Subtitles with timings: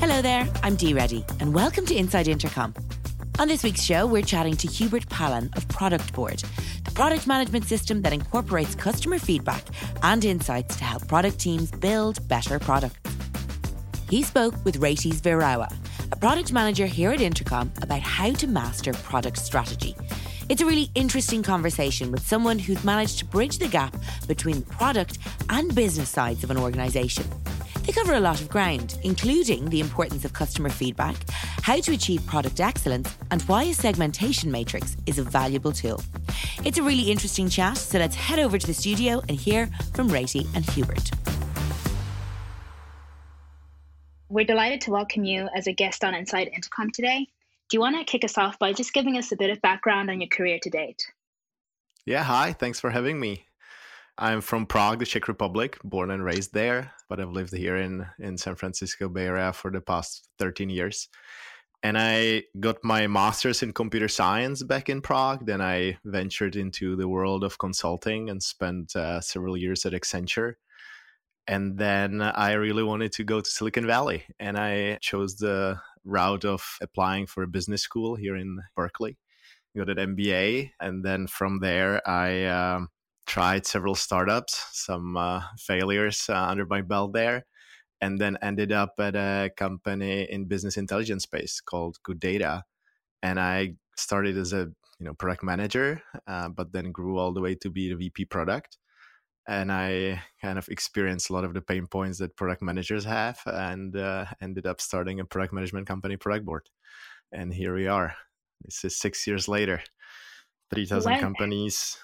[0.00, 2.72] Hello there, I'm Dee Reddy, and welcome to Inside Intercom.
[3.40, 6.40] On this week's show, we're chatting to Hubert Palan of Product Board,
[6.84, 9.64] the product management system that incorporates customer feedback
[10.04, 12.96] and insights to help product teams build better products.
[14.08, 15.74] He spoke with Ratis Virawa,
[16.12, 19.96] a product manager here at Intercom, about how to master product strategy.
[20.48, 23.96] It's a really interesting conversation with someone who's managed to bridge the gap
[24.28, 25.18] between the product
[25.50, 27.24] and business sides of an organisation.
[27.88, 31.16] They cover a lot of ground, including the importance of customer feedback,
[31.62, 36.02] how to achieve product excellence, and why a segmentation matrix is a valuable tool.
[36.66, 40.08] It's a really interesting chat, so let's head over to the studio and hear from
[40.08, 41.10] Rati and Hubert.
[44.28, 47.26] We're delighted to welcome you as a guest on Inside Intercom today.
[47.70, 50.10] Do you want to kick us off by just giving us a bit of background
[50.10, 51.10] on your career to date?
[52.04, 52.52] Yeah, hi.
[52.52, 53.47] Thanks for having me.
[54.20, 58.04] I'm from Prague, the Czech Republic, born and raised there, but I've lived here in,
[58.18, 61.08] in San Francisco Bay Area for the past 13 years.
[61.84, 65.46] And I got my master's in computer science back in Prague.
[65.46, 70.54] Then I ventured into the world of consulting and spent uh, several years at Accenture.
[71.46, 74.24] And then I really wanted to go to Silicon Valley.
[74.40, 79.16] And I chose the route of applying for a business school here in Berkeley.
[79.76, 80.72] Got an MBA.
[80.80, 82.88] And then from there, I um,
[83.28, 87.44] tried several startups, some uh, failures uh, under my belt there,
[88.00, 92.64] and then ended up at a company in business intelligence space called Good Data.
[93.22, 97.42] And I started as a you know product manager, uh, but then grew all the
[97.42, 98.78] way to be the VP product.
[99.46, 103.40] And I kind of experienced a lot of the pain points that product managers have,
[103.46, 106.68] and uh, ended up starting a product management company, Product Board.
[107.32, 108.14] And here we are.
[108.62, 109.82] This is six years later.
[110.70, 111.98] 3,000 companies,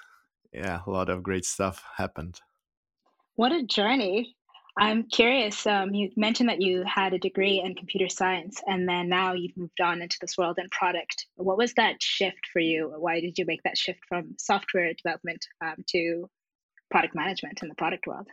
[0.55, 2.41] yeah, a lot of great stuff happened.
[3.37, 4.37] What a journey.
[4.79, 5.67] I'm curious.
[5.67, 9.57] Um, you mentioned that you had a degree in computer science, and then now you've
[9.57, 11.27] moved on into this world in product.
[11.37, 12.93] What was that shift for you?
[12.97, 16.29] Why did you make that shift from software development um, to
[16.91, 18.27] product management in the product world?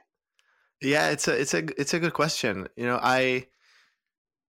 [0.81, 2.68] Yeah, it's a it's a it's a good question.
[2.76, 3.46] You know, I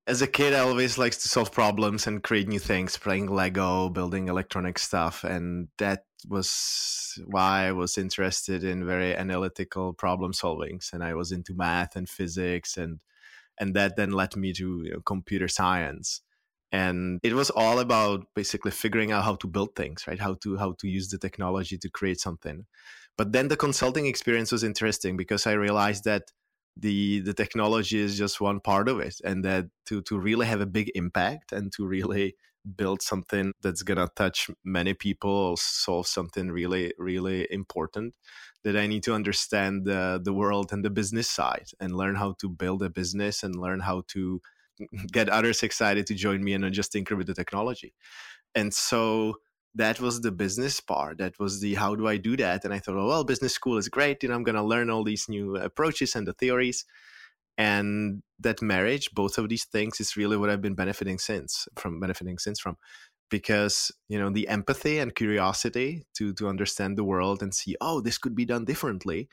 [0.06, 3.88] as a kid, I always liked to solve problems and create new things, playing Lego,
[3.88, 10.92] building electronic stuff, and that was why I was interested in very analytical problem solvings,
[10.92, 12.98] and I was into math and physics, and
[13.60, 16.20] and that then led me to you know, computer science,
[16.72, 20.18] and it was all about basically figuring out how to build things, right?
[20.18, 22.66] How to how to use the technology to create something.
[23.16, 26.32] But then the consulting experience was interesting because I realized that
[26.76, 30.60] the the technology is just one part of it and that to to really have
[30.60, 32.34] a big impact and to really
[32.76, 38.14] build something that's to touch many people solve something really really important
[38.64, 42.34] that i need to understand the, the world and the business side and learn how
[42.40, 44.40] to build a business and learn how to
[45.12, 47.94] get others excited to join me and not just tinker with the technology.
[48.54, 49.36] And so
[49.74, 52.64] that was the business part that was the how do i do that?
[52.64, 54.90] And i thought oh, well business school is great you know i'm going to learn
[54.90, 56.84] all these new approaches and the theories.
[57.58, 62.00] And that marriage both of these things is really what i've been benefiting since from
[62.00, 62.76] benefiting since from.
[63.30, 68.00] Because you know the empathy and curiosity to to understand the world and see oh
[68.00, 69.28] this could be done differently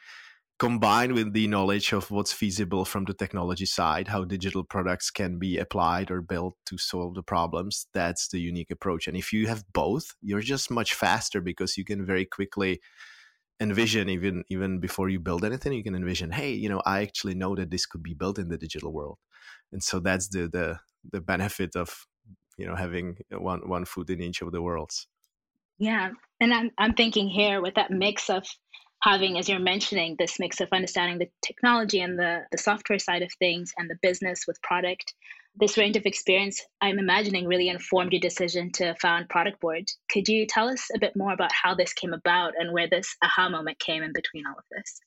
[0.60, 5.40] combined with the knowledge of what's feasible from the technology side, how digital products can
[5.40, 9.08] be applied or built to solve the problems, that's the unique approach.
[9.08, 12.82] And if you have both, you're just much faster because you can very quickly
[13.62, 17.36] envision even even before you build anything you can envision hey you know i actually
[17.36, 19.18] know that this could be built in the digital world.
[19.72, 20.80] And so that's the the
[21.12, 22.06] the benefit of
[22.58, 25.08] you know having one one foot in each of the worlds.
[25.78, 26.12] Yeah.
[26.40, 28.46] And i'm i'm thinking here with that mix of
[29.02, 33.22] having, as you're mentioning, this mix of understanding the technology and the, the software side
[33.22, 35.14] of things and the business with product,
[35.56, 39.90] this range of experience, I'm imagining, really informed your decision to found Product Board.
[40.10, 43.16] Could you tell us a bit more about how this came about and where this
[43.24, 45.02] aha moment came in between all of this?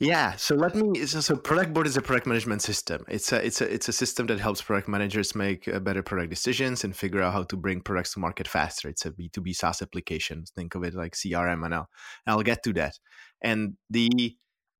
[0.00, 1.04] Yeah, so let me.
[1.04, 3.04] So, product board is a product management system.
[3.06, 6.30] It's a it's a it's a system that helps product managers make uh, better product
[6.30, 8.88] decisions and figure out how to bring products to market faster.
[8.88, 10.44] It's a B two B SaaS application.
[10.56, 11.90] Think of it like CRM, and I'll
[12.26, 12.98] I'll get to that.
[13.42, 14.08] And the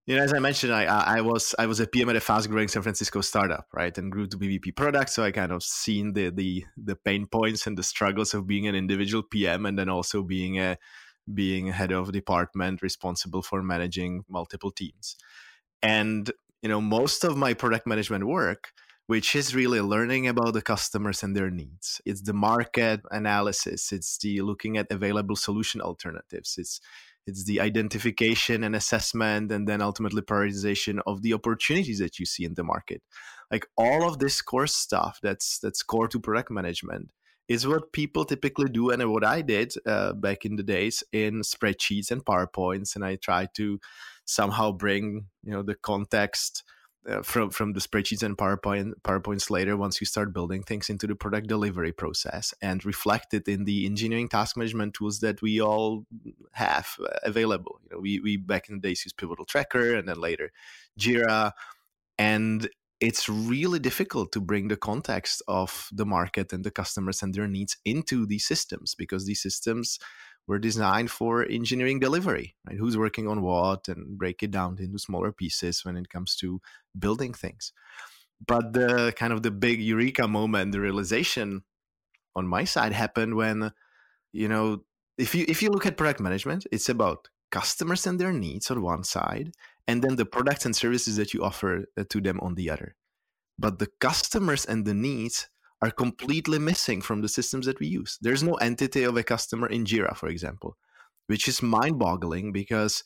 [0.07, 2.49] you know, as I mentioned, I I was I was a PM at a fast
[2.49, 5.11] growing San Francisco startup, right, and grew to BVP product.
[5.11, 8.67] So I kind of seen the the the pain points and the struggles of being
[8.69, 10.79] an individual PM, and then also being a
[11.35, 15.17] being head of department responsible for managing multiple teams.
[15.83, 16.31] And
[16.63, 18.73] you know, most of my product management work,
[19.07, 22.01] which is really learning about the customers and their needs.
[22.05, 23.93] It's the market analysis.
[23.93, 26.57] It's the looking at available solution alternatives.
[26.59, 26.81] It's
[27.27, 32.45] it's the identification and assessment and then ultimately prioritization of the opportunities that you see
[32.45, 33.03] in the market
[33.51, 37.11] like all of this core stuff that's that's core to product management
[37.51, 41.41] is what people typically do and what i did uh, back in the days in
[41.43, 43.79] spreadsheets and powerpoints and i try to
[44.25, 46.63] somehow bring you know the context
[47.09, 51.07] uh, from from the spreadsheets and PowerPoint PowerPoints later once you start building things into
[51.07, 55.63] the product delivery process and reflect it in the engineering task management tools that we
[55.63, 56.05] all
[56.53, 57.81] have uh, available.
[57.85, 60.53] You know, we we back in the days used Pivotal Tracker and then later
[60.99, 61.53] Jira,
[62.19, 62.69] and
[63.01, 67.49] it's really difficult to bring the context of the market and the customers and their
[67.49, 69.99] needs into these systems because these systems
[70.47, 72.77] were designed for engineering delivery, right?
[72.77, 76.61] Who's working on what and break it down into smaller pieces when it comes to
[76.99, 77.73] building things.
[78.47, 81.63] But the kind of the big eureka moment, the realization
[82.35, 83.73] on my side happened when,
[84.33, 84.85] you know,
[85.19, 88.81] if you if you look at product management, it's about customers and their needs on
[88.81, 89.53] one side,
[89.91, 92.95] and then the products and services that you offer uh, to them on the other.
[93.59, 95.49] But the customers and the needs
[95.83, 98.17] are completely missing from the systems that we use.
[98.21, 100.77] There's no entity of a customer in Jira, for example,
[101.27, 103.03] which is mind boggling because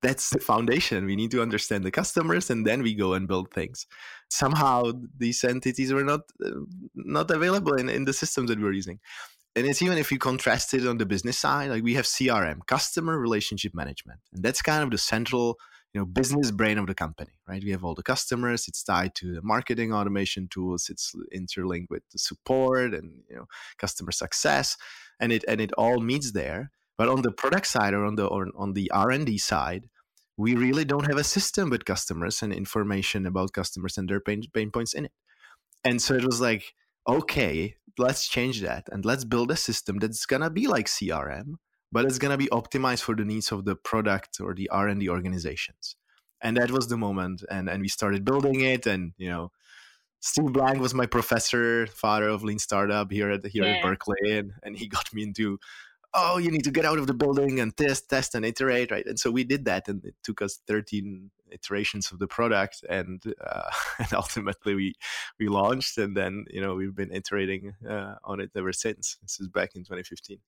[0.00, 1.04] that's the foundation.
[1.04, 3.86] We need to understand the customers and then we go and build things.
[4.30, 6.50] Somehow these entities were not uh,
[6.94, 8.98] not available in, in the systems that we're using.
[9.54, 12.60] And it's even if you contrast it on the business side, like we have CRM,
[12.66, 14.20] customer relationship management.
[14.32, 15.58] And that's kind of the central
[15.92, 17.62] you know business brain of the company right?
[17.62, 22.02] We have all the customers it's tied to the marketing automation tools it's interlinked with
[22.12, 23.46] the support and you know
[23.78, 24.76] customer success
[25.20, 26.70] and it and it all meets there.
[26.98, 29.88] But on the product side or on the or on the r&d side
[30.36, 34.42] we really don't have a system with customers and information about customers and their pain,
[34.54, 35.12] pain points in it.
[35.84, 36.74] And so it was like
[37.08, 41.56] okay let's change that and let's build a system that's gonna be like crm
[41.92, 45.08] but it's going to be optimized for the needs of the product or the r&d
[45.08, 45.94] organizations.
[46.40, 49.52] And that was the moment and and we started building it and you know
[50.20, 53.76] steve blank was my professor father of lean startup here at here yeah.
[53.76, 55.58] at berkeley and, and he got me into
[56.14, 59.06] oh you need to get out of the building and test test and iterate right?
[59.06, 63.22] And so we did that and it took us 13 iterations of the product and
[63.40, 64.94] uh, and ultimately we
[65.38, 69.16] we launched and then you know we've been iterating uh, on it ever since.
[69.22, 70.38] This is back in 2015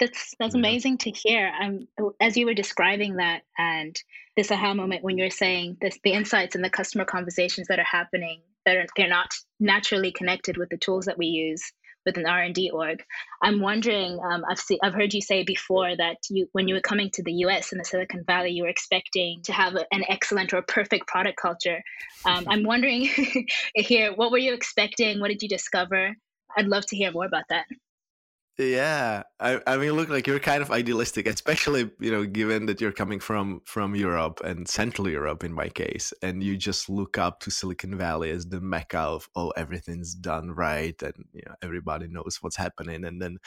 [0.00, 1.52] that's that's amazing to hear.
[1.60, 1.86] Um,
[2.20, 3.96] as you were describing that and
[4.36, 7.84] this aha moment when you're saying this, the insights and the customer conversations that are
[7.84, 11.62] happening that are they're not naturally connected with the tools that we use
[12.06, 13.02] with an R&D org.
[13.42, 14.18] I'm wondering.
[14.24, 17.22] Um, I've seen, I've heard you say before that you, when you were coming to
[17.22, 17.72] the U.S.
[17.72, 21.38] in the Silicon Valley, you were expecting to have a, an excellent or perfect product
[21.40, 21.82] culture.
[22.24, 23.08] Um, I'm wondering
[23.74, 25.20] here, what were you expecting?
[25.20, 26.14] What did you discover?
[26.56, 27.66] I'd love to hear more about that.
[28.60, 32.78] Yeah, I, I mean, look, like you're kind of idealistic, especially you know, given that
[32.78, 37.16] you're coming from from Europe and Central Europe, in my case, and you just look
[37.16, 41.54] up to Silicon Valley as the mecca of oh, everything's done right, and you know,
[41.62, 43.02] everybody knows what's happening.
[43.06, 43.38] And then,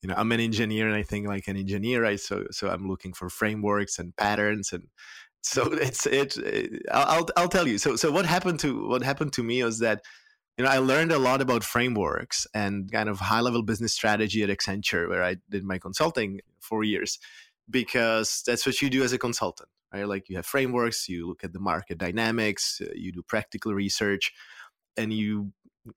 [0.00, 2.20] you know, I'm an engineer, and I think like an engineer, right?
[2.20, 4.84] So, so I'm looking for frameworks and patterns, and
[5.42, 6.36] so it's it.
[6.38, 7.78] Eh, it I'll I'll tell you.
[7.78, 10.02] So, so what happened to what happened to me was that
[10.58, 14.42] you know, I learned a lot about frameworks and kind of high level business strategy
[14.42, 17.18] at Accenture, where I did my consulting for years,
[17.70, 20.06] because that's what you do as a consultant, right?
[20.06, 24.32] Like you have frameworks, you look at the market dynamics, uh, you do practical research,
[24.96, 25.52] and you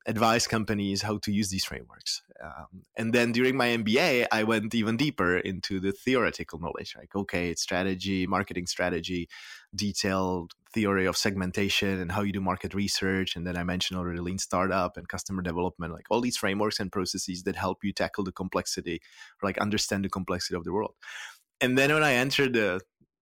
[0.07, 2.23] advise companies how to use these frameworks.
[2.43, 6.95] Um, and then during my MBA, I went even deeper into the theoretical knowledge.
[6.97, 9.29] Like, okay, it's strategy, marketing strategy,
[9.75, 13.35] detailed theory of segmentation and how you do market research.
[13.35, 16.91] And then I mentioned already lean startup and customer development, like all these frameworks and
[16.91, 19.01] processes that help you tackle the complexity
[19.41, 20.93] or like understand the complexity of the world.
[21.61, 22.81] And then when I entered the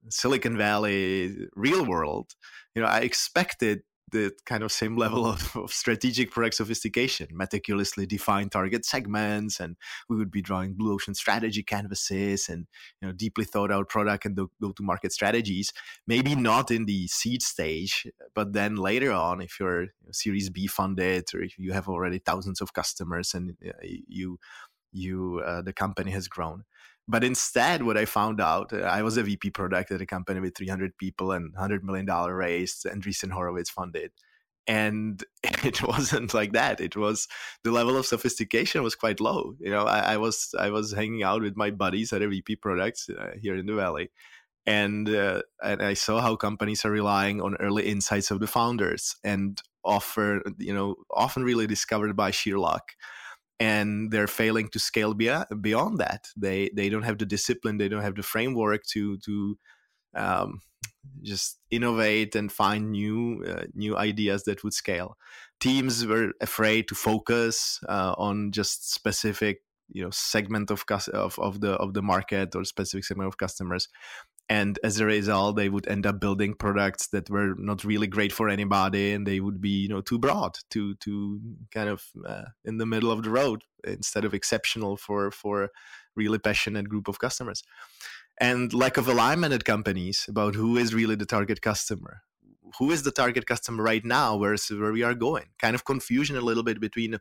[0.09, 2.31] Silicon Valley real world,
[2.75, 3.83] you know, I expected
[4.13, 9.75] the kind of same level of, of, strategic product sophistication, meticulously defined target segments, and
[10.07, 12.67] we would be drawing blue ocean strategy canvases and
[13.01, 15.73] you know deeply thought out product and go to market strategies.
[16.07, 21.25] Maybe not in the seed stage, but then later on, if you're Series B funded
[21.33, 24.39] or if you have already thousands of customers and uh, you
[24.93, 26.63] you uh, the company has grown
[27.07, 30.39] but instead, what I found out, uh, I was a VP product at a company
[30.39, 34.11] with 300 people and $100 million raised, Andreessen Horowitz funded.
[34.67, 36.79] And it wasn't like that.
[36.79, 37.27] It was
[37.63, 39.55] the level of sophistication was quite low.
[39.59, 42.57] You know, I, I was I was hanging out with my buddies at a VP
[42.57, 44.09] Products uh, here in the Valley,
[44.65, 49.17] and uh, and I saw how companies are relying on early insights of the founders
[49.21, 52.93] and offer you know often really discovered by sheer luck
[53.59, 56.27] and they're failing to scale beyond, beyond that.
[56.35, 59.57] They they don't have the discipline, they don't have the framework to to
[60.15, 60.61] um,
[61.21, 65.17] just innovate and find new uh, new ideas that would scale.
[65.59, 70.83] Teams were afraid to focus uh, on just specific you know segment of,
[71.13, 73.89] of of the of the market or specific segment of customers
[74.49, 78.31] and as a result they would end up building products that were not really great
[78.31, 81.39] for anybody and they would be you know too broad too too
[81.71, 85.69] kind of uh, in the middle of the road instead of exceptional for for
[86.15, 87.63] really passionate group of customers.
[88.39, 92.21] And lack of alignment at companies about who is really the target customer.
[92.79, 95.45] Who is the target customer right now where's where we are going?
[95.59, 97.19] Kind of confusion a little bit between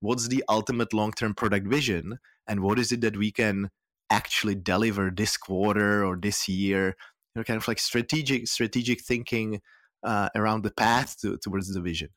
[0.00, 3.70] what's the ultimate long-term product vision and what is it that we can
[4.10, 6.96] actually deliver this quarter or this year
[7.34, 9.60] you know kind of like strategic strategic thinking
[10.02, 12.08] uh, around the path to, towards the vision.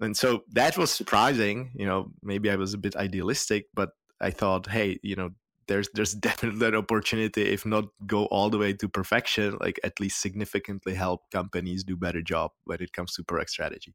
[0.00, 4.30] And so that was surprising you know maybe i was a bit idealistic but i
[4.30, 5.30] thought hey you know
[5.68, 9.98] there's there's definitely an opportunity if not go all the way to perfection like at
[9.98, 13.94] least significantly help companies do better job when it comes to product strategy.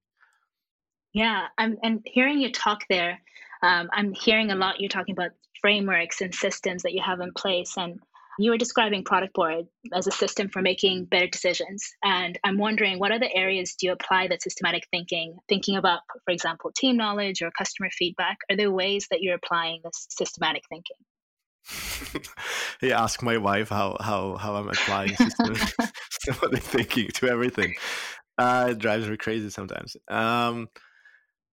[1.14, 3.22] Yeah I'm, and hearing you talk there
[3.64, 7.32] um, i'm hearing a lot you're talking about frameworks and systems that you have in
[7.34, 7.76] place.
[7.78, 8.00] And
[8.40, 11.88] you were describing Product Board as a system for making better decisions.
[12.04, 16.32] And I'm wondering what other areas do you apply that systematic thinking, thinking about, for
[16.32, 18.38] example, team knowledge or customer feedback?
[18.50, 20.98] Are there ways that you're applying this systematic thinking?
[22.82, 25.16] yeah, ask my wife how how how I'm applying
[26.10, 27.76] systematic thinking to everything.
[28.36, 29.96] Uh, it drives me crazy sometimes.
[30.08, 30.70] Um,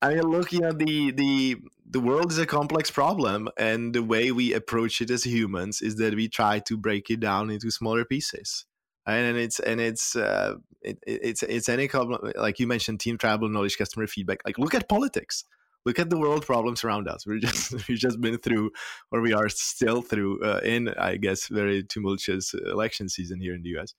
[0.01, 1.57] I mean, looking at the the
[1.91, 5.97] the world is a complex problem, and the way we approach it as humans is
[5.97, 8.65] that we try to break it down into smaller pieces.
[9.07, 13.49] And it's and it's uh, it, it's it's any problem like you mentioned team travel
[13.49, 14.41] knowledge customer feedback.
[14.45, 15.45] Like look at politics.
[15.87, 17.27] Look at the world problems around us.
[17.27, 18.71] We're just we've just been through
[19.11, 23.63] or we are still through uh, in i guess very tumultuous election season here in
[23.63, 23.95] the us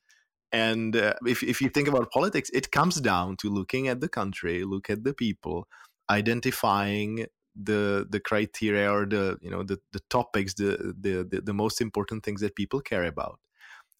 [0.51, 4.09] and uh, if, if you think about politics it comes down to looking at the
[4.09, 5.67] country look at the people
[6.09, 7.25] identifying
[7.55, 11.81] the the criteria or the you know the, the topics the, the the the most
[11.81, 13.39] important things that people care about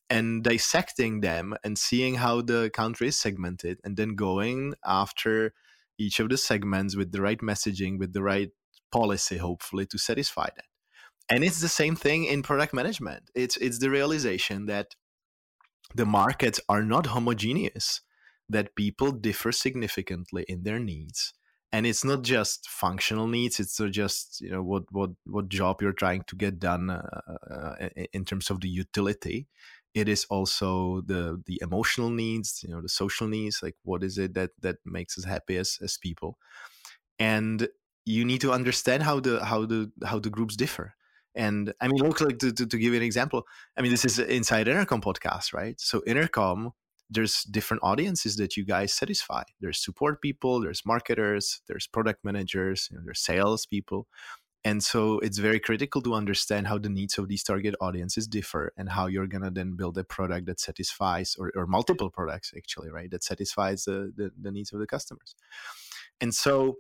[0.10, 5.54] and dissecting them and seeing how the country is segmented and then going after
[5.98, 8.50] each of the segments with the right messaging with the right
[8.92, 10.66] policy hopefully to satisfy that.
[11.30, 13.30] And it's the same thing in product management.
[13.36, 14.96] It's it's the realization that
[15.94, 18.02] the markets are not homogeneous
[18.48, 21.34] that people differ significantly in their needs
[21.72, 25.82] and it's not just functional needs it's not just you know what what what job
[25.82, 29.48] you're trying to get done uh, uh, in terms of the utility.
[29.96, 34.18] It is also the the emotional needs you know the social needs like what is
[34.18, 36.38] it that that makes us happy as as people?
[37.20, 37.68] And
[38.06, 40.96] you need to understand how the how the how the groups differ.
[41.36, 43.46] And i mean look like to, to, to give you an example
[43.78, 45.80] i mean this is inside intercom podcast right?
[45.80, 46.74] So intercom
[47.10, 49.44] there's different audiences that you guys satisfy.
[49.60, 54.08] There's support people, there's marketers, there's product managers, you know, there's sales people.
[54.66, 58.74] And so it's very critical to understand how the needs of these target audiences differ
[58.78, 62.52] and how you're going to then build a product that satisfies, or, or multiple products
[62.56, 65.34] actually, right, that satisfies the, the, the needs of the customers.
[66.20, 66.76] And so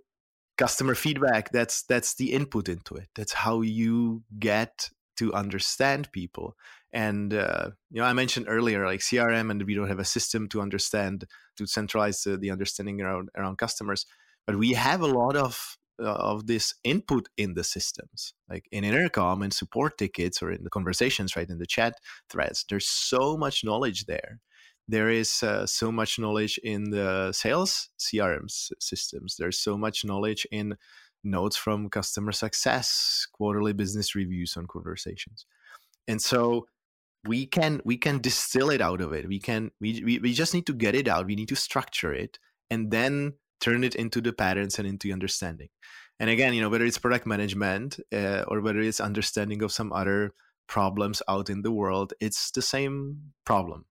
[0.57, 3.07] customer feedback, that's that's the input into it.
[3.15, 6.55] That's how you get to understand people.
[6.91, 10.47] And uh, you know i mentioned earlier like crm and we don't have a system
[10.49, 11.25] to understand
[11.57, 14.05] to centralize the, the understanding around around customers.
[14.47, 18.83] But we have a lot of uh, of this input in the systems like in
[18.83, 21.93] intercom and support tickets or in the conversations right in the chat
[22.29, 22.65] threads.
[22.67, 24.39] There's so much knowledge there.
[24.88, 28.45] There is uh, so much knowledge in the sales crm
[28.79, 29.35] systems.
[29.38, 30.77] There's so much knowledge in
[31.23, 35.45] notes from customer success quarterly business reviews on conversations.
[36.07, 36.67] And so
[37.27, 39.27] we can we can distill it out of it.
[39.27, 41.27] We can we, we, we just need to get it out.
[41.27, 45.69] We need to structure it and then turn it into the patterns and into understanding.
[46.19, 49.91] And again you know whether it's product management uh, or whether it's understanding of some
[49.93, 50.31] other
[50.67, 53.85] problems out in the world it's the same problem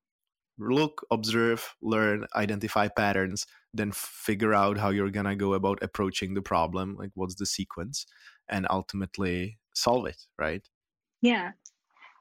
[0.58, 6.42] look observe learn identify patterns then figure out how you're gonna go about approaching the
[6.42, 8.06] problem like what's the sequence
[8.48, 10.68] and ultimately solve it right
[11.22, 11.52] yeah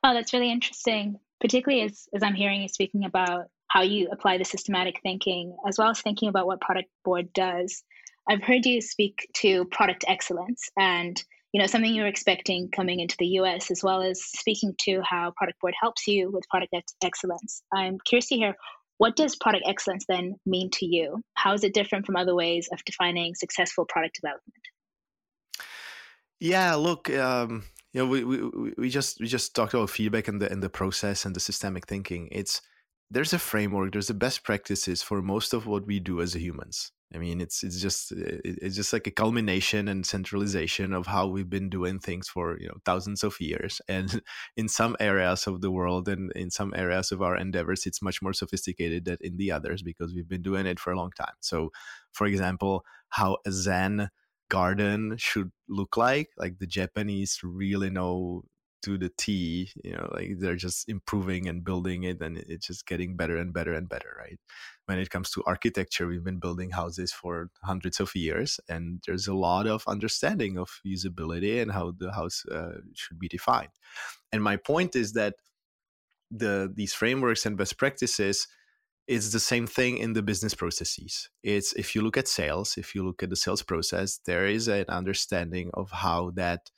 [0.04, 4.38] Oh, that's really interesting, particularly as, as I'm hearing you speaking about how you apply
[4.38, 7.84] the systematic thinking, as well as thinking about what Product Board does.
[8.30, 11.22] I've heard you speak to product excellence and
[11.58, 15.34] you know something you're expecting coming into the US, as well as speaking to how
[15.36, 17.64] Product Board helps you with product ex- excellence.
[17.74, 18.54] I'm curious to hear
[19.00, 21.20] what does product excellence then mean to you?
[21.34, 24.54] How is it different from other ways of defining successful product development?
[26.40, 30.40] Yeah, look, um, you know, we, we we just we just talked about feedback and
[30.40, 32.30] the and the process and the systemic thinking.
[32.32, 32.62] It's
[33.10, 36.92] there's a framework, there's the best practices for most of what we do as humans.
[37.16, 41.50] I mean, it's it's just it's just like a culmination and centralization of how we've
[41.50, 43.82] been doing things for you know thousands of years.
[43.88, 44.22] And
[44.58, 48.22] in some areas of the world and in some areas of our endeavors, it's much
[48.22, 51.36] more sophisticated than in the others because we've been doing it for a long time.
[51.40, 51.72] So,
[52.12, 54.10] for example, how a Zen
[54.50, 56.30] garden should look like.
[56.38, 58.44] Like the Japanese really know
[58.88, 62.88] to the T, you know, like they're just improving and building it and it's just
[62.88, 64.40] getting better and better and better, right?
[64.86, 69.28] When it comes to architecture, we've been building houses for hundreds of years and there's
[69.28, 73.76] a lot of understanding of usability and how the house uh, should be defined.
[74.32, 75.36] And my point is that
[76.32, 78.48] the these frameworks and best practices
[79.08, 82.94] it's the same thing in the business processes it's if you look at sales if
[82.94, 86.70] you look at the sales process there is an understanding of how that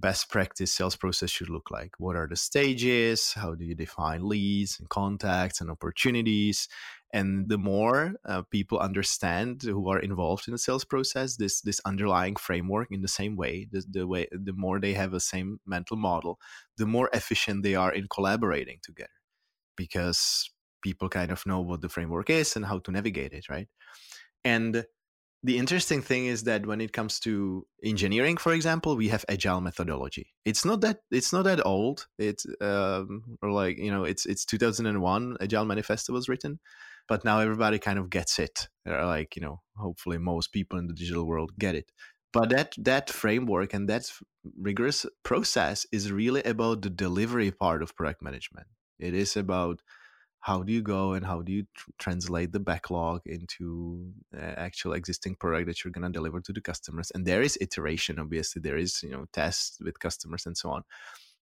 [0.00, 1.92] best practice sales process should look like?
[1.98, 3.32] What are the stages?
[3.34, 6.68] How do you define leads and contacts and opportunities?
[7.12, 11.80] And the more uh, people understand who are involved in the sales process this this
[11.84, 15.58] underlying framework in the same way the, the way the more they have the same
[15.66, 16.38] mental model
[16.76, 19.10] the more efficient they are in collaborating together
[19.76, 20.50] because
[20.82, 23.68] people kind of know what the framework is and how to navigate it, right?
[24.44, 24.84] And
[25.42, 29.60] the interesting thing is that when it comes to engineering, for example, we have agile
[29.60, 30.34] methodology.
[30.44, 32.06] It's not that it's not that old.
[32.18, 35.38] It's um, or like you know, it's it's 2001.
[35.40, 36.60] Agile Manifesto was written,
[37.08, 38.68] but now everybody kind of gets it.
[38.84, 41.90] They're like you know, hopefully most people in the digital world get it.
[42.32, 44.12] But that that framework and that
[44.58, 48.66] rigorous process is really about the delivery part of product management.
[48.98, 49.80] It is about
[50.40, 54.94] how do you go and how do you tr- translate the backlog into uh, actual
[54.94, 57.10] existing product that you're going to deliver to the customers?
[57.14, 60.82] And there is iteration obviously there is you know tests with customers and so on.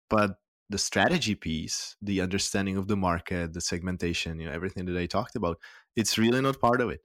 [0.09, 4.95] But the strategy piece the understanding of the market the segmentation you know everything that
[4.95, 5.57] i talked about
[5.95, 7.01] it's really not part of it.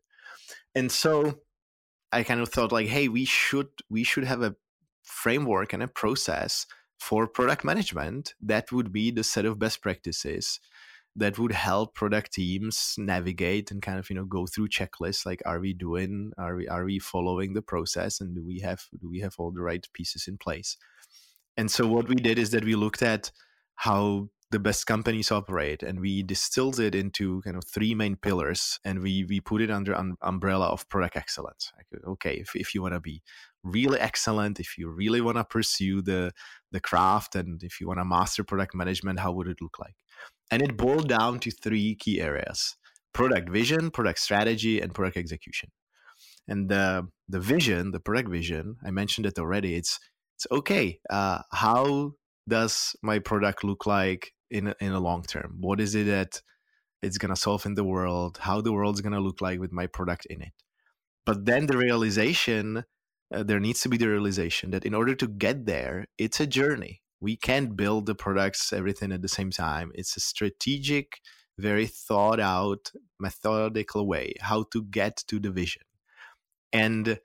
[0.74, 1.40] And so
[2.12, 4.56] i kind of thought like hey we should we should have a
[5.02, 6.66] framework and a process
[6.98, 10.60] for product management that would be the set of best practices
[11.16, 15.40] that would help product teams navigate and kind of you know go through checklists like
[15.46, 19.08] are we doing are we are we following the process and do we have do
[19.08, 20.76] we have all the right pieces in place?
[21.56, 23.30] And so what we did is that we looked at
[23.76, 28.78] how the best companies operate and we distilled it into kind of three main pillars
[28.84, 31.72] and we we put it under an umbrella of product excellence
[32.06, 33.22] okay if, if you want to be
[33.62, 36.30] really excellent if you really want to pursue the
[36.70, 39.96] the craft and if you want to master product management how would it look like
[40.50, 42.76] and it boiled down to three key areas
[43.14, 45.70] product vision, product strategy, and product execution.
[46.46, 49.76] And the, the vision, the product vision, I mentioned it already.
[49.76, 49.98] It's,
[50.36, 50.98] it's okay.
[51.08, 52.12] Uh, how
[52.46, 55.58] does my product look like in in a long term?
[55.60, 56.42] What is it that
[57.02, 58.38] it's to solve in the world?
[58.42, 60.52] How the world's to look like with my product in it?
[61.26, 62.84] But then the realization,
[63.34, 66.46] uh, there needs to be the realization that in order to get there, it's a
[66.46, 71.20] journey we can't build the products everything at the same time it's a strategic
[71.58, 75.82] very thought out methodical way how to get to the vision
[76.72, 77.18] and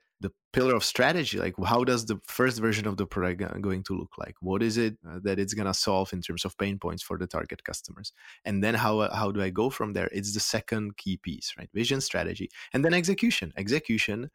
[0.52, 4.18] pillar of strategy like how does the first version of the product going to look
[4.18, 4.34] like?
[4.40, 7.18] What is it uh, that it's going to solve in terms of pain points for
[7.18, 8.12] the target customers?
[8.44, 10.08] And then how uh, how do i go from there?
[10.12, 11.70] It's the second key piece right?
[11.72, 13.52] Vision strategy and then execution.
[13.56, 14.30] Execution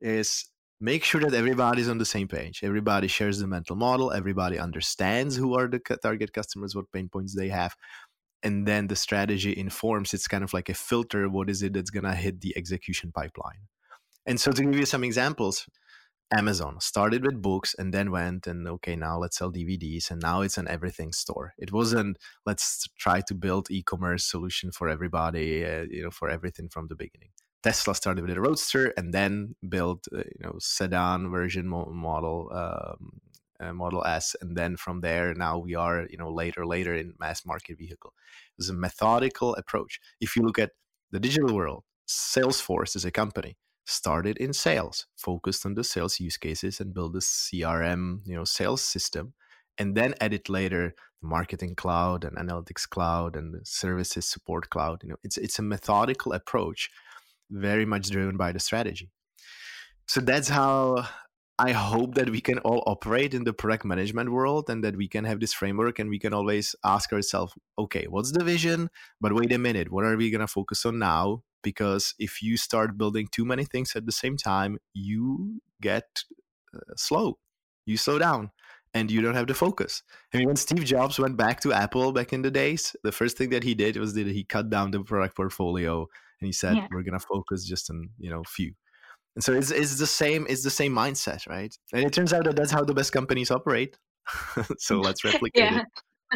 [0.00, 0.46] is
[0.80, 2.60] make sure that everybody's on the same page.
[2.64, 4.12] Everybody shares the mental model.
[4.12, 7.76] Everybody understands who are the target customers what pain points they have.
[8.42, 11.90] And then the strategy informs it's kind of like a filter what is it that's
[11.90, 13.68] going to hit the execution pipeline
[14.26, 15.66] and so to give you some examples
[16.34, 20.40] amazon started with books and then went and okay now let's sell dvds and now
[20.40, 25.84] it's an everything store it wasn't let's try to build e-commerce solution for everybody uh,
[25.90, 27.30] you know for everything from the beginning
[27.62, 33.20] Tesla started with a Roadster and then built, uh, you know, sedan version model um,
[33.60, 37.14] uh, Model S, and then from there now we are, you know, later later in
[37.20, 38.12] mass market vehicle.
[38.58, 40.00] It's a methodical approach.
[40.20, 40.72] If you look at
[41.12, 46.36] the digital world, Salesforce is a company started in sales, focused on the sales use
[46.36, 49.34] cases, and build a CRM, you know, sales system,
[49.78, 55.02] and then added later the marketing cloud and analytics cloud and the services support cloud.
[55.02, 56.90] You know, it's it's a methodical approach
[57.50, 59.10] very much driven by the strategy.
[60.06, 61.06] So that's how
[61.64, 65.06] I hope that we can all operate in the product management world and that we
[65.06, 68.90] can have this framework and we can always ask ourselves, okay, what's the vision?
[69.20, 71.44] But wait a minute, what are we going to focus on now?
[71.62, 76.24] Because if you start building too many things at the same time, you get
[76.74, 77.38] uh, slow.
[77.86, 78.50] you slow down
[78.92, 80.02] and you don't have the focus.
[80.34, 83.38] I mean, when Steve Jobs went back to Apple back in the days, the first
[83.38, 86.08] thing that he did was that he cut down the product portfolio
[86.40, 86.88] and he said, yeah.
[86.90, 88.74] "We're gonna focus just on you know few."
[89.34, 91.74] And so it's, it's the same it's the same mindset, right?
[91.92, 93.98] And it turns out that that's how the best companies operate.
[94.78, 95.80] so let's replicate yeah.
[95.80, 95.86] it.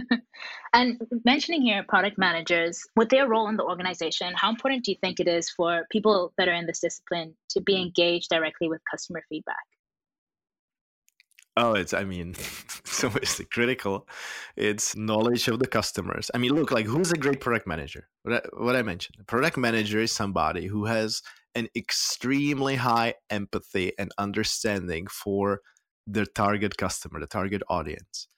[0.75, 4.99] and mentioning here product managers, with their role in the organization, how important do you
[5.01, 8.81] think it is for people that are in this discipline to be engaged directly with
[8.91, 9.57] customer feedback?
[11.57, 12.35] Oh, it's, I mean,
[12.85, 14.07] so it's critical.
[14.57, 16.31] It's knowledge of the customers.
[16.35, 18.09] I mean, look, like who's a great product manager?
[18.23, 19.17] What I, what I mentioned.
[19.21, 21.23] A product manager is somebody who has
[21.55, 25.61] an extremely high empathy and understanding for
[26.07, 28.29] the target customer, the target audience.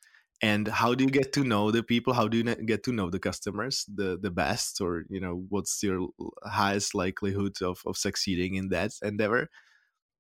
[0.41, 2.13] And how do you get to know the people?
[2.13, 4.81] How do you get to know the customers the, the best?
[4.81, 6.11] Or, you know, what's your
[6.45, 9.51] highest likelihood of, of succeeding in that endeavor?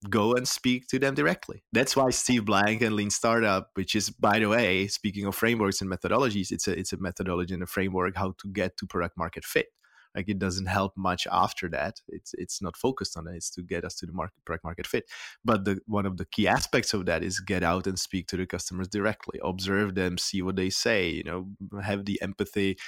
[0.08, 1.62] Go and speak to them directly.
[1.72, 5.80] That's why Steve Blank and Lean Startup, which is by the way, speaking of frameworks
[5.80, 9.16] and methodologies, it's a it's a methodology and a framework how to get to product
[9.16, 9.68] market fit.
[10.14, 12.00] Like it doesn't help much after that.
[12.08, 13.36] It's it's not focused on it.
[13.36, 15.04] It's to get us to the market product market fit.
[15.44, 18.36] But the one of the key aspects of that is get out and speak to
[18.36, 21.08] the customers directly, observe them, see what they say.
[21.10, 22.78] You know, have the empathy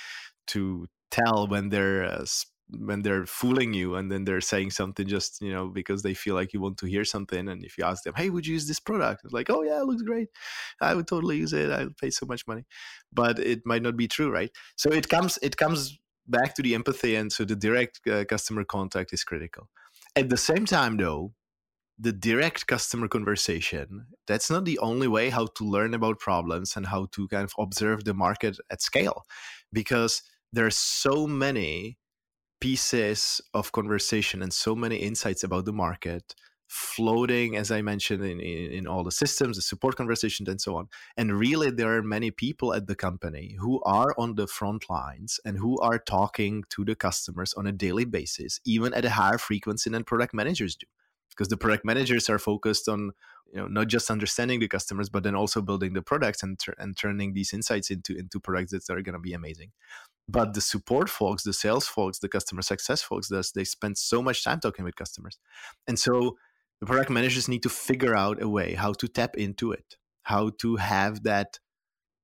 [0.48, 2.24] to tell when they're uh,
[2.78, 6.35] when they're fooling you and then they're saying something just you know because they feel
[6.35, 8.68] like you want to hear something and if you ask them hey would you use
[8.68, 9.22] this product?
[9.24, 10.28] It's like oh yeah it looks great.
[10.80, 11.70] I would totally use it.
[11.70, 12.64] I'll pay so much money.
[13.12, 14.50] But it might not be true right?
[14.76, 18.64] So it comes it comes back to the empathy and so the direct uh, customer
[18.64, 19.68] contact is critical.
[20.16, 21.33] At the same time though
[21.98, 26.87] the direct customer conversation that's not the only way how to learn about problems and
[26.87, 29.24] how to kind of observe the market at scale
[29.72, 31.98] because there's so many
[32.60, 36.34] pieces of conversation and so many insights about the market
[36.68, 40.76] floating as i mentioned in, in, in, all the systems the support conversations and so
[40.76, 40.86] on.
[41.16, 45.40] And really there are many people at the company who are on the front lines
[45.44, 49.38] and who are talking to the customers on a daily basis even at a higher
[49.38, 50.86] frequency than product managers do
[51.30, 53.12] because the product managers are focused on
[53.52, 56.96] you know not just understanding the customers but then also building the products and, and
[56.96, 59.70] turning these insights into into products that are going to be amazing.
[60.28, 64.22] But the support folks the sales folks the customer success folks does they spend so
[64.22, 65.38] much time talking with customers.
[65.86, 66.36] And so
[66.80, 70.50] the product managers need to figure out a way how to tap into it how
[70.58, 71.58] to have that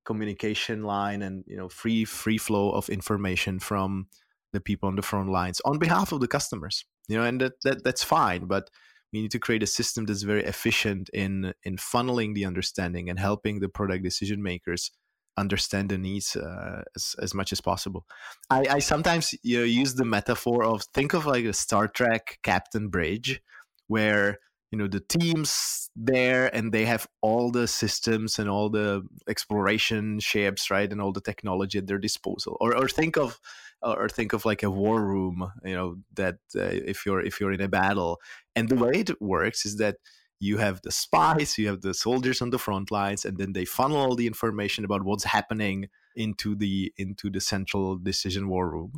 [0.05, 4.07] communication line and you know free free flow of information from
[4.53, 7.53] the people on the front lines on behalf of the customers you know and that,
[7.63, 8.69] that that's fine but
[9.13, 13.19] we need to create a system that's very efficient in in funneling the understanding and
[13.19, 14.91] helping the product decision makers
[15.37, 18.05] understand the needs uh, as, as much as possible.
[18.49, 22.39] I, I sometimes you know, use the metaphor of think of like a Star Trek
[22.43, 23.41] Captain Bridge,
[23.87, 24.39] where
[24.71, 30.19] you know the teams there and they have all the systems and all the exploration
[30.19, 32.57] ships, right, and all the technology at their disposal.
[32.59, 33.39] Or or think of
[33.81, 37.51] or think of like a war room, you know, that uh, if you're if you're
[37.51, 38.19] in a battle,
[38.55, 39.97] and the way it works is that
[40.39, 43.65] you have the spies, you have the soldiers on the front lines, and then they
[43.65, 48.93] funnel all the information about what's happening into the into the central decision war room.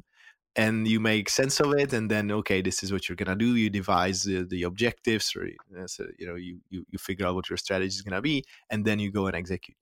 [0.56, 3.56] And you make sense of it and then okay this is what you're gonna do.
[3.56, 5.48] You devise the, the objectives or
[5.80, 8.44] uh, so, you know you, you you figure out what your strategy is gonna be
[8.70, 9.78] and then you go and execute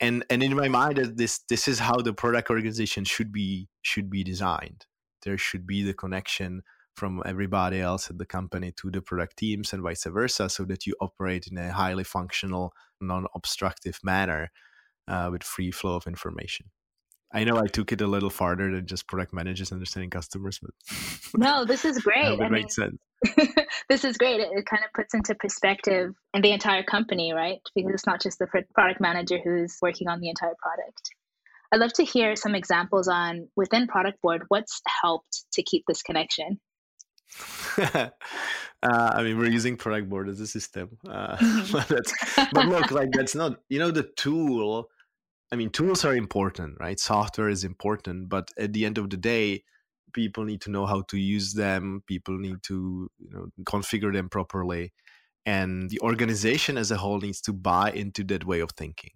[0.00, 4.10] and and in my mind this this is how the product organization should be should
[4.10, 4.86] be designed.
[5.24, 6.62] There should be the connection
[6.94, 10.86] from everybody else at the company to the product teams and vice versa so that
[10.86, 14.50] you operate in a highly functional non-obstructive manner
[15.06, 16.66] uh, with free flow of information
[17.32, 20.70] i know i took it a little farther than just product managers understanding customers but
[21.36, 22.38] no this is great.
[22.38, 22.98] it makes sense.
[23.88, 24.40] this is great.
[24.40, 27.58] It, it kind of puts into perspective in the entire company right?
[27.74, 31.10] Because it's not just the product manager who's working on the entire product.
[31.72, 36.02] I'd love to hear some examples on within Product Board what's helped to keep this
[36.02, 36.60] connection.
[37.78, 38.08] uh,
[38.82, 41.36] I mean, we're using product board as a system, uh,
[41.72, 42.10] but,
[42.52, 44.88] but look, like that's not you know the tool.
[45.50, 46.98] I mean, tools are important, right?
[47.00, 49.64] Software is important, but at the end of the day,
[50.12, 52.02] people need to know how to use them.
[52.06, 54.92] People need to you know configure them properly,
[55.46, 59.12] and the organization as a whole needs to buy into that way of thinking.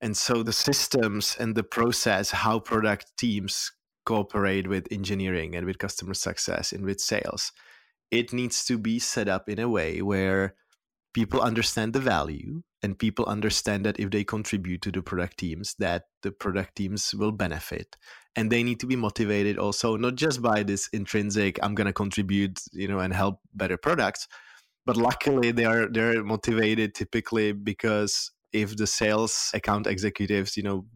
[0.00, 3.72] And so the systems and the process, how product teams
[4.04, 7.52] cooperate with engineering and with customer success and with sales
[8.10, 10.54] it needs to be set up in a way where
[11.12, 15.74] people understand the value and people understand that if they contribute to the product teams
[15.78, 17.96] that the product teams will benefit.
[18.36, 21.92] And they need to be motivated also not just by this intrinsic i'm going to
[21.92, 24.28] contribute you know and help better products
[24.84, 30.86] but luckily they are they're motivated typically because if the sales account executives, you know,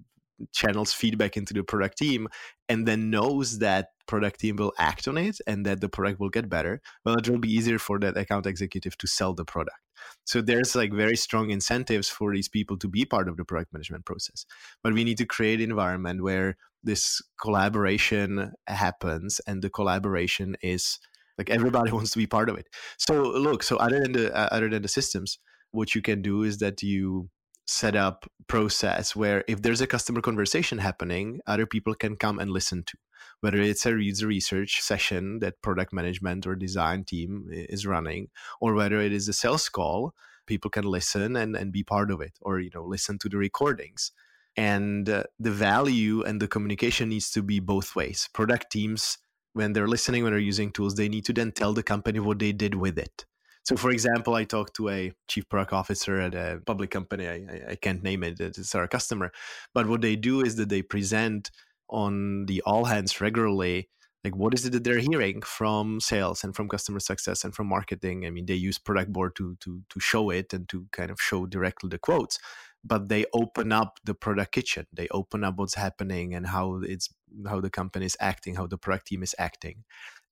[0.53, 2.27] channels feedback into the product team
[2.69, 6.31] and then knows that product team will act on it and that the product will
[6.31, 9.77] get better well it will be easier for that account executive to sell the product
[10.25, 13.73] so there's like very strong incentives for these people to be part of the product
[13.73, 14.47] management process.
[14.83, 20.99] But we need to create an environment where this collaboration happens and the collaboration is
[21.37, 22.69] like everybody wants to be part of it.
[22.99, 25.39] So look so other than the uh, other than the systems
[25.73, 27.29] what you can do is that you
[27.71, 32.51] set up process where if there's a customer conversation happening other people can come and
[32.51, 32.99] listen to.
[33.41, 38.29] Whether it's a user research session that product management or design team is running
[38.61, 40.15] or whether it is a sales call
[40.47, 43.37] people can listen and, and be part of it or you know listen to the
[43.37, 44.11] recordings.
[44.57, 48.29] And uh, the value and the communication needs to be both ways.
[48.33, 49.17] Product teams
[49.53, 52.39] when they're listening when they're using tools they need to then tell the company what
[52.39, 53.27] they did with it
[53.71, 57.29] so, for example, I talked to a chief product officer at a public company.
[57.29, 59.31] I, I can't name it; it's our customer.
[59.73, 61.53] But what they do is that they present
[61.89, 63.89] on the all hands regularly
[64.25, 67.67] like what is it that they're hearing from sales and from customer success and from
[67.67, 71.11] marketing i mean they use product board to to to show it and to kind
[71.11, 72.39] of show directly the quotes
[72.85, 74.87] but they open up the product kitchen.
[74.93, 77.09] They open up what's happening and how it's
[77.49, 79.85] how the company is acting how the product team is acting.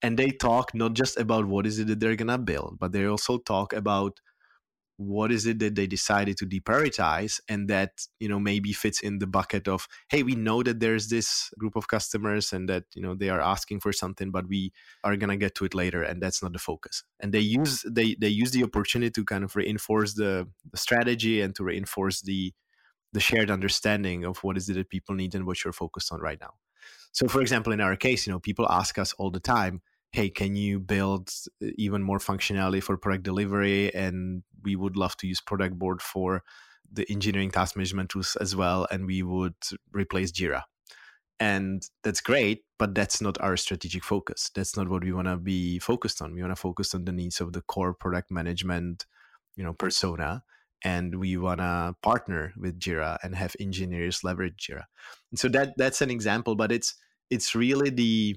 [0.03, 3.05] And they talk not just about what is it that they're gonna build but they
[3.05, 4.21] also talk about
[4.99, 9.21] what is it that they decided to deprioritize and that you know maybe fits in
[9.21, 13.01] the bucket of hey we know that there's this group of customers and that you
[13.01, 14.73] know they are asking for something but we
[15.05, 17.05] are going to get to it later and that's not the focus.
[17.21, 17.59] And they mm.
[17.61, 21.65] use they they use the opportunity to kind of reinforce the, the strategy and to
[21.65, 22.53] reinforce the
[23.13, 26.21] the shared understanding of what is it that people need and what you're focused on
[26.21, 26.55] right now.
[27.13, 29.81] So for example in our case you know people ask us all the time
[30.13, 33.95] hey, can you build even more functionality for product delivery?
[33.95, 36.43] And we would love to use product board for
[36.91, 38.87] the engineering task management tools as well.
[38.91, 39.57] And we would
[39.93, 40.63] replace Jira.
[41.41, 44.51] And that's great, but that's not our strategic focus.
[44.55, 46.35] That's not what we want to be focused on.
[46.35, 49.07] We want to focus on the needs of the core product management,
[49.55, 50.43] you know, persona.
[50.83, 54.85] And we want to partner with Jira and have engineers leverage Jira.
[55.31, 56.95] And so that that's an example, but it's
[57.31, 58.37] it's really the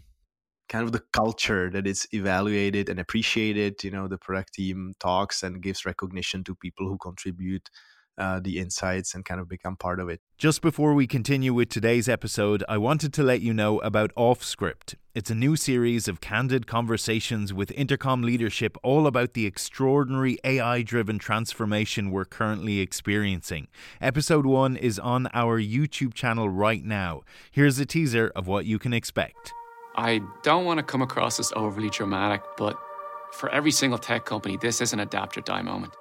[0.69, 3.83] kind of the culture that is evaluated and appreciated.
[3.83, 7.69] You know, the product team talks and gives recognition to people who contribute
[8.17, 10.21] uh, the insights and kind of become part of it.
[10.37, 14.95] Just before we continue with today's episode, I wanted to let you know about OffScript.
[15.13, 20.83] It's a new series of candid conversations with Intercom leadership all about the extraordinary AI
[20.83, 23.67] driven transformation we're currently experiencing.
[23.99, 27.21] Episode 1 is on our YouTube channel right now.
[27.51, 29.53] Here's a teaser of what you can expect.
[29.95, 32.77] I don't want to come across as overly dramatic, but
[33.33, 35.93] for every single tech company, this is an adapt or die moment.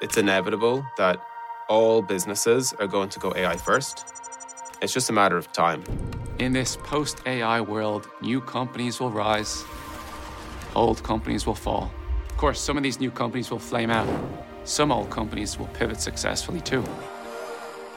[0.00, 1.20] It's inevitable that
[1.68, 4.06] all businesses are going to go AI first.
[4.80, 5.84] It's just a matter of time.
[6.38, 9.64] In this post AI world, new companies will rise,
[10.74, 11.92] old companies will fall.
[12.30, 14.08] Of course, some of these new companies will flame out,
[14.64, 16.84] some old companies will pivot successfully too.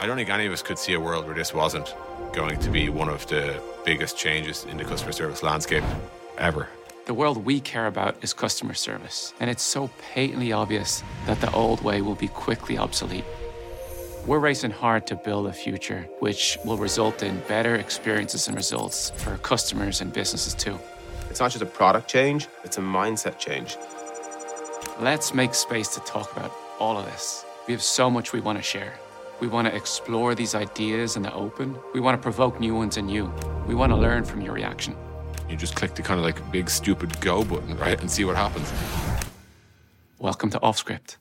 [0.00, 1.94] I don't think any of us could see a world where this wasn't
[2.32, 5.84] going to be one of the biggest changes in the customer service landscape
[6.38, 6.68] ever.
[7.04, 11.52] The world we care about is customer service, and it's so patently obvious that the
[11.52, 13.24] old way will be quickly obsolete.
[14.24, 19.10] We're racing hard to build a future which will result in better experiences and results
[19.16, 20.78] for customers and businesses too.
[21.28, 23.76] It's not just a product change, it's a mindset change.
[25.00, 27.44] Let's make space to talk about all of this.
[27.66, 28.94] We have so much we want to share.
[29.42, 31.76] We want to explore these ideas in the open.
[31.92, 33.24] We want to provoke new ones in you.
[33.66, 34.94] We want to learn from your reaction.
[35.50, 38.00] You just click the kind of like big stupid go button, right?
[38.00, 38.72] And see what happens.
[40.20, 41.16] Welcome to OffScript.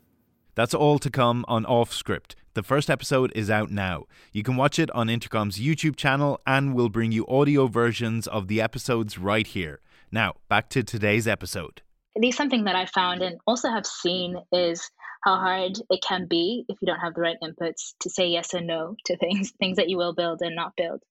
[0.53, 2.35] That's all to come on OffScript.
[2.53, 4.03] The first episode is out now.
[4.31, 8.47] You can watch it on Intercom's YouTube channel, and we'll bring you audio versions of
[8.47, 9.79] the episodes right here.
[10.11, 11.81] Now, back to today's episode.
[12.15, 16.27] At least something that I found and also have seen is how hard it can
[16.27, 19.51] be if you don't have the right inputs to say yes and no to things,
[19.59, 21.01] things that you will build and not build.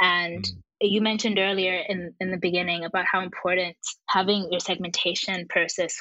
[0.00, 0.50] And mm.
[0.80, 3.76] you mentioned earlier in, in the beginning about how important
[4.08, 5.96] having your segmentation process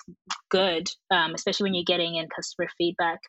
[0.49, 3.19] good, um, especially when you're getting in customer feedback.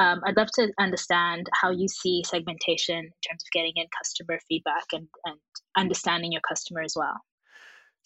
[0.00, 4.38] Um, I'd love to understand how you see segmentation in terms of getting in customer
[4.48, 5.38] feedback and, and
[5.76, 7.20] understanding your customer as well.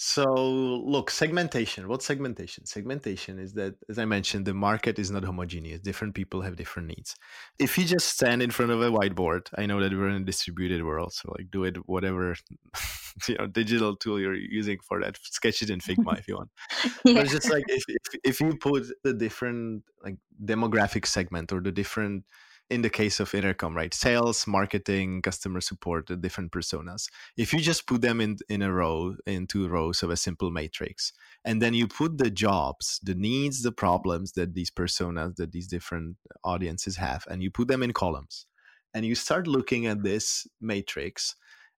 [0.05, 1.87] So, look, segmentation.
[1.87, 2.67] What segmentation?
[2.67, 5.81] Segmentation is that, as I mentioned, the market is not homogeneous.
[5.81, 7.15] Different people have different needs.
[7.61, 10.25] If you just stand in front of a whiteboard, I know that we're in a
[10.25, 12.35] distributed world, so like do it whatever
[13.29, 15.19] you know digital tool you're using for that.
[15.23, 16.51] Sketch it in Figma if you want.
[17.05, 17.15] yeah.
[17.15, 21.61] But it's just like if, if if you put the different like demographic segment or
[21.61, 22.25] the different
[22.71, 23.93] in the case of intercom right?
[23.93, 27.09] Sales marketing customer support the different personas.
[27.37, 30.51] If you just put them in in a row in two rows of a simple
[30.51, 31.13] matrix
[31.45, 35.69] and then you put the jobs the needs the problems that these personas that these
[35.69, 38.47] different audiences have and you put them in columns
[38.95, 41.35] and you start looking at this matrix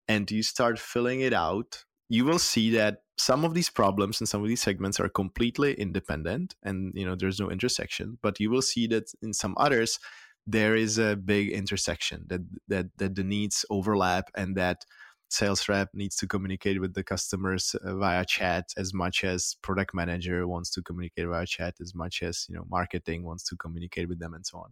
[0.09, 4.29] and you start filling it out you will see that some of these problems and
[4.29, 8.51] some of these segments are completely independent and you know there's no intersection but you
[8.51, 9.99] will see that in some others
[10.47, 14.85] there is a big intersection that that that the needs overlap and that
[15.31, 19.95] sales rep needs to communicate with the customers uh, via chat as much as product
[19.95, 24.09] manager wants to communicate via chat as much as you know marketing wants to communicate
[24.09, 24.71] with them and so on.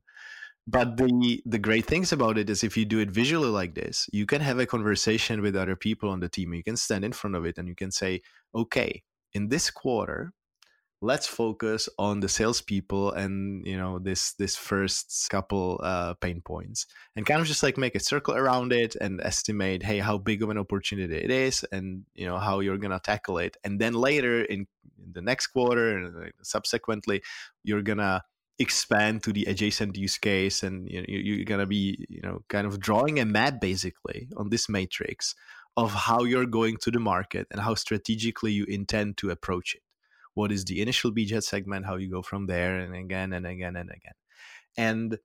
[0.67, 4.09] But the the great things about it is if you do it visually like this
[4.13, 6.55] you can have a conversation with other people on the team.
[6.55, 8.21] You can stand in front of it and you can say
[8.55, 10.33] okay in this quarter
[11.03, 16.87] let's focus on the salespeople and you know this this first couple uh, pain points
[17.17, 20.43] and kind of just like make a circle around it and estimate hey how big
[20.43, 23.57] of an opportunity it is and you know how you're gonna tackle it.
[23.65, 24.67] And then later in,
[25.05, 27.21] in the next quarter and subsequently
[27.65, 28.23] you're gonna
[28.61, 32.67] expand to the adjacent use case and you know, you're to be you know kind
[32.67, 35.35] of drawing a map basically on this matrix
[35.77, 39.83] of how you're going to the market and how strategically you intend to approach it
[40.35, 43.77] what is the initial beachhead segment how you go from there and again and again
[43.77, 44.14] and again.
[44.77, 45.18] And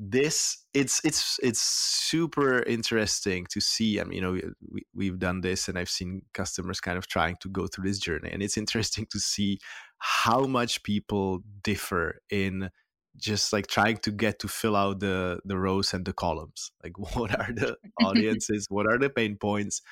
[0.00, 4.40] this it's it's it's super interesting to see i mean you know
[4.70, 7.98] we, we've done this and i've seen customers kind of trying to go through this
[7.98, 9.58] journey and it's interesting to see
[9.98, 12.70] how much people differ in
[13.18, 16.70] just like trying to get to fill out the the rows and the columns.
[16.82, 19.82] Like what are the audiences what are the pain points?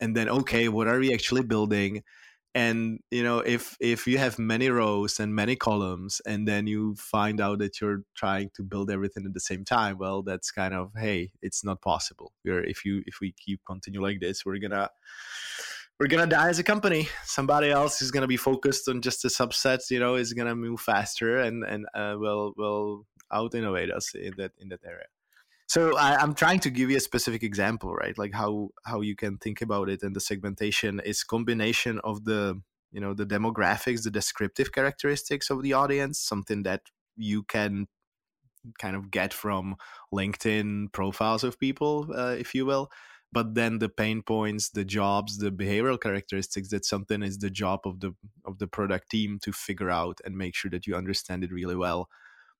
[0.00, 2.02] And then okay what are we actually building
[2.56, 6.94] and you know if if you have many rows and many columns and then you
[6.96, 10.72] find out that you're trying to build everything at the same time well that's kind
[10.72, 12.32] of hey it's not possible.
[12.44, 14.88] We're if you if we keep continue like this we're gonna
[16.00, 17.08] we're gonna die as a company.
[17.24, 20.80] Somebody else is gonna be focused on just a subset you know is gonna move
[20.80, 25.08] faster and and uh, will will out innovate us in that in that area
[25.76, 28.16] so I, am trying to give you a specific example, right?
[28.16, 32.62] Like how how you can think about it, and the segmentation is combination of the
[32.92, 36.80] you know the demographics, the descriptive characteristics of the audience, something that
[37.14, 37.88] you can
[38.78, 39.76] kind of get from
[40.14, 42.88] LinkedIn profiles of people, uh, if you will.
[43.30, 47.80] But then the pain points, the jobs, the behavioral characteristics, that something is the job
[47.84, 48.14] of the
[48.46, 51.76] of the product team to figure out and make sure that you understand it really
[51.76, 52.08] well.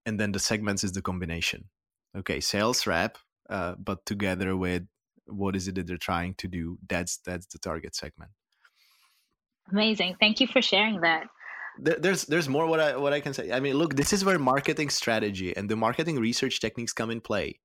[0.04, 1.70] And then the segments is the combination
[2.16, 4.84] okay sales rep uh, but together with
[5.26, 8.30] what is it that they're trying to do that's that's the target segment.
[9.70, 10.16] Amazing.
[10.20, 11.26] Thank you for sharing that.
[11.78, 13.52] There, there's there's more what i what i can say.
[13.52, 17.20] I mean look this is where marketing strategy and the marketing research techniques come in
[17.20, 17.60] play.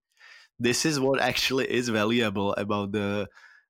[0.59, 3.27] This is what actually is valuable about the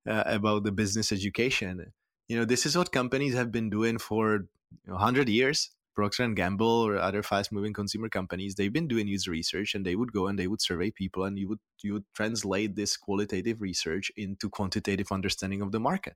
[0.09, 1.93] uh, about the business education.
[2.27, 4.47] You know this is what companies have been doing for
[4.85, 9.07] you know, 100 years Procter and Gamble or other fast-moving consumer companies, they've been doing
[9.07, 11.93] user research, and they would go and they would survey people, and you would you
[11.93, 16.15] would translate this qualitative research into quantitative understanding of the market.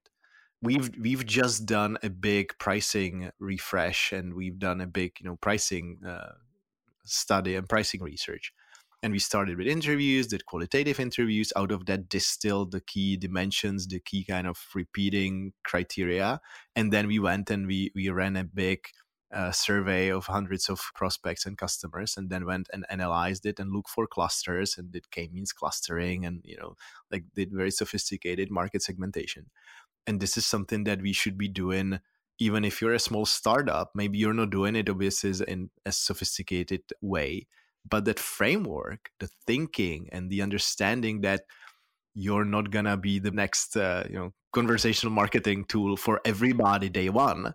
[0.61, 5.38] We've we've just done a big pricing refresh, and we've done a big you know
[5.41, 6.33] pricing uh,
[7.05, 8.53] study and pricing research.
[9.03, 11.53] And we started with interviews, did qualitative interviews.
[11.55, 16.39] Out of that, distilled the key dimensions, the key kind of repeating criteria,
[16.75, 18.79] and then we went and we we ran a big
[19.31, 23.73] a survey of hundreds of prospects and customers and then went and analyzed it and
[23.73, 26.75] looked for clusters and did k-means clustering and you know
[27.11, 29.47] like did very sophisticated market segmentation.
[30.07, 31.99] And this is something that we should be doing
[32.38, 36.83] even if you're a small startup maybe you're not doing it obviously in a sophisticated
[37.01, 37.47] way.
[37.88, 41.41] But that framework the thinking and the understanding that
[42.13, 47.09] you're not gonna be the next uh, you know conversational marketing tool for everybody day
[47.09, 47.53] one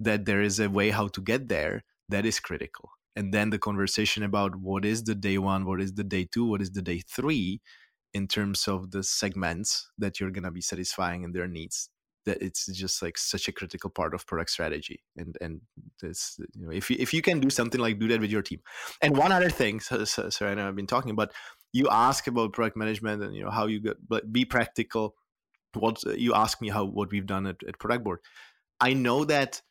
[0.00, 2.90] that there is a way how to get there that is critical.
[3.16, 6.44] And then the conversation about what is the day one what is the day two
[6.44, 7.60] what is the day three
[8.12, 11.90] in terms of the segments that you're going to be satisfying in their needs
[12.26, 15.02] that it's just like such a critical part of product strategy.
[15.16, 15.60] And and
[16.00, 18.42] this you know if you, if you can do something like do that with your
[18.42, 18.60] team.
[19.02, 21.32] And one other thing so, so, so i know i've been talking about
[21.72, 25.14] you ask about product management and you know how you get but be practical.
[25.74, 28.16] What you ask me how what we've done at, at Productboard.
[28.80, 29.62] I know that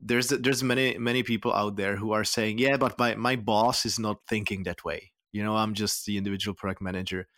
[0.00, 3.86] there's there's many many people out there who are saying yeah but my, my boss
[3.86, 5.12] is not thinking that way.
[5.32, 7.28] You know i'm just the individual product manager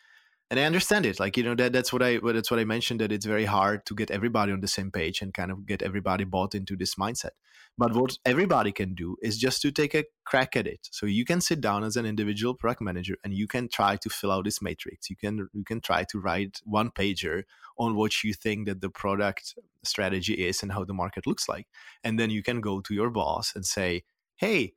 [0.51, 1.20] and I understand it.
[1.20, 3.84] Like you know that that's what I that's what I mentioned that it's very hard
[3.86, 6.94] to get everybody on the same page and kind of get everybody bought into this
[6.94, 7.32] mindset.
[7.76, 10.88] But what everybody can do is just to take a crack at it.
[10.90, 14.09] So you can sit down as an individual product manager and you can try to
[14.09, 15.11] fill out this matrix.
[15.11, 17.42] You can you can try to write one pager
[17.78, 21.66] on what you think that the product strategy is and how the market looks like,
[22.03, 24.05] and then you can go to your boss and say,
[24.36, 24.72] "Hey,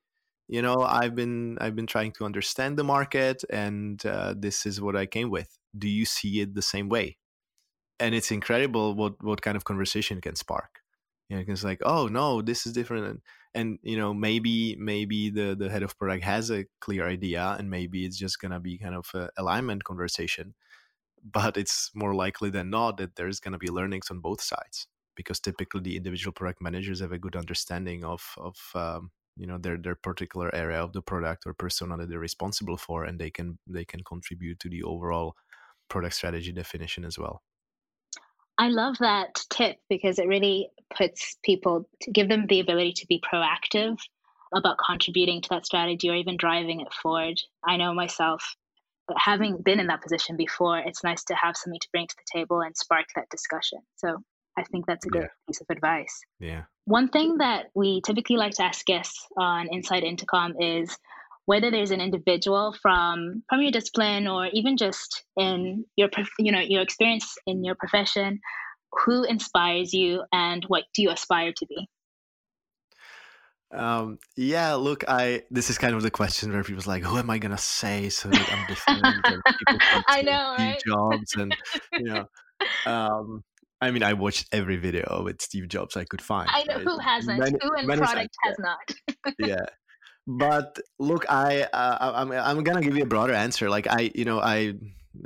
[0.51, 4.79] you know i've been i've been trying to understand the market and uh, this is
[4.79, 5.57] what i came with.
[5.75, 7.17] Do you see it the same way?
[7.99, 10.71] And it's incredible what what kind of conversation can spark.
[11.29, 13.05] You know it's like oh no this is different.
[13.07, 13.19] And,
[13.53, 17.69] and you know maybe maybe the the head of product has a clear idea and
[17.69, 20.53] maybe it's just gonna be kind of a alignment conversation
[21.23, 25.39] but it's more likely than not that there's gonna be learnings on both sides because
[25.39, 29.77] typically the individual product managers have a good understanding of of um, you know their
[29.77, 33.57] their particular area of the product or persona that they're responsible for and they can
[33.67, 35.35] they can contribute to the overall
[35.89, 37.41] product strategy definition as well.
[38.57, 43.07] I love that tip because it really puts people to give them the ability to
[43.07, 43.97] be proactive
[44.53, 47.39] about contributing to that strategy or even driving it forward.
[47.65, 48.55] I know myself
[49.17, 52.39] having been in that position before it's nice to have something to bring to the
[52.39, 53.79] table and spark that discussion.
[53.95, 54.17] So
[54.57, 55.27] I think that's a good yeah.
[55.47, 56.21] piece of advice.
[56.39, 56.63] Yeah.
[56.85, 60.97] One thing that we typically like to ask guests on Inside Intercom is
[61.45, 66.59] whether there's an individual from from your discipline or even just in your you know
[66.59, 68.39] your experience in your profession
[69.05, 71.87] who inspires you and what do you aspire to be
[73.73, 77.29] um, yeah, look, I this is kind of the question where people's like, who am
[77.29, 79.01] I gonna say so that I'm different?
[80.09, 80.81] I know, right?
[80.85, 81.55] Jobs and
[81.93, 82.25] you know,
[82.85, 83.43] um,
[83.81, 86.47] I mean, I watched every video with Steve Jobs I could find.
[86.51, 86.83] I know right?
[86.83, 87.39] who hasn't.
[87.39, 88.63] Many, who in product has yeah.
[88.63, 89.33] not.
[89.39, 89.65] yeah,
[90.27, 93.69] but look, I uh, I'm I'm gonna give you a broader answer.
[93.69, 94.73] Like I, you know, I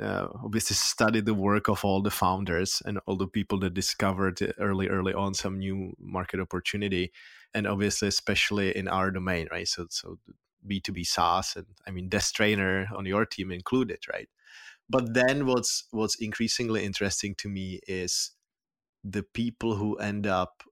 [0.02, 4.40] uh, obviously studied the work of all the founders and all the people that discovered
[4.58, 7.12] early early on some new market opportunity,
[7.52, 9.68] and obviously especially in our domain, right?
[9.68, 10.18] So so
[10.66, 14.28] B two B SaaS, and I mean, Des Traynor on your team included, right?
[14.88, 18.30] But then what's what's increasingly interesting to me is
[19.08, 20.62] the people who end up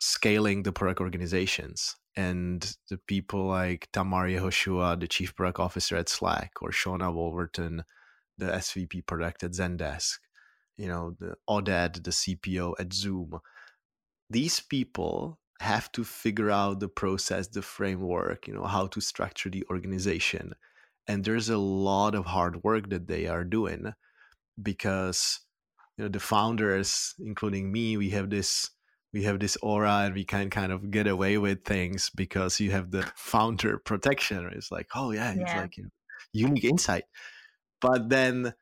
[0.00, 6.08] scaling the product organizations and the people like Tamar Yehoshua, the chief product officer at
[6.08, 7.84] Slack, or Shawna Wolverton,
[8.38, 10.18] the SVP product at Zendesk,
[10.76, 13.38] you know, the Oded, the CPO at Zoom.
[14.28, 19.50] These people have to figure out the process, the framework, you know, how to structure
[19.50, 20.52] the organization.
[21.06, 23.92] And there's a lot of hard work that they are doing
[24.60, 25.40] because
[25.96, 28.70] you know the founders including me we have this
[29.12, 32.70] we have this aura and we can kind of get away with things because you
[32.70, 35.42] have the founder protection it's like oh yeah, yeah.
[35.42, 35.90] it's like you know,
[36.32, 37.04] unique insight
[37.80, 38.52] but then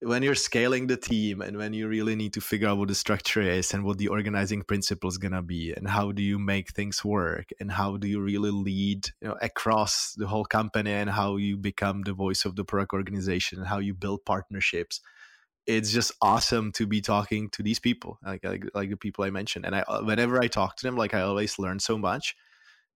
[0.00, 2.94] when you're scaling the team and when you really need to figure out what the
[2.94, 6.38] structure is and what the organizing principle is going to be and how do you
[6.38, 10.92] make things work and how do you really lead you know, across the whole company
[10.92, 15.00] and how you become the voice of the product organization and how you build partnerships
[15.68, 19.30] it's just awesome to be talking to these people like, like like the people i
[19.30, 22.34] mentioned and i uh, whenever i talk to them like i always learn so much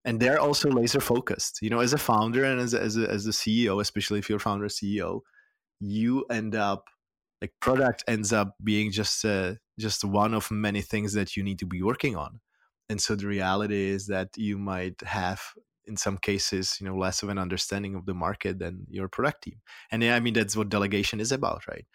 [0.03, 3.09] and they're also laser focused you know as a founder and as a, as a,
[3.09, 5.21] as a ceo especially if you're founder ceo
[5.79, 6.85] you end up
[7.41, 11.59] like product ends up being just uh, just one of many things that you need
[11.59, 12.39] to be working on
[12.89, 15.41] and so the reality is that you might have
[15.85, 19.43] in some cases you know less of an understanding of the market than your product
[19.43, 19.61] team
[19.91, 21.85] and i mean that's what delegation is about right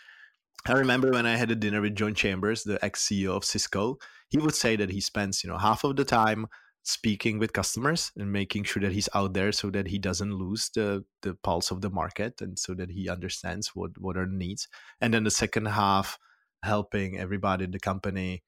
[0.66, 3.98] I remember when I had a dinner with John Chambers, the ex CEO of Cisco,
[4.28, 6.46] he would say that he spends, you know, half of the time
[6.82, 10.70] speaking with customers and making sure that he's out there so that he doesn't lose
[10.74, 14.32] the the pulse of the market and so that he understands what what are the
[14.32, 14.68] needs.
[15.00, 16.18] And then the second half
[16.62, 18.42] helping everybody in the company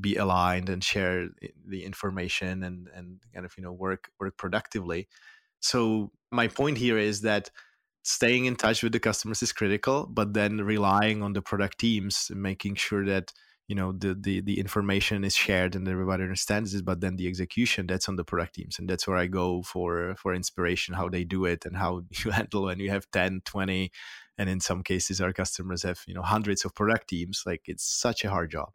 [0.00, 1.28] be aligned and share
[1.66, 5.08] the information and and kind of you know work work productively.
[5.60, 7.50] So my point here is that
[8.08, 12.30] staying in touch with the customers is critical, but then relying on the product teams,
[12.34, 13.32] making sure that
[13.68, 17.28] you know the, the the information is shared and everybody understands it but then the
[17.28, 21.06] execution that's on the product teams and that's where i go for for inspiration how
[21.06, 23.90] they do it and how you handle when you have 10 20
[24.38, 27.84] and in some cases our customers have you know hundreds of product teams like it's
[27.84, 28.70] such a hard job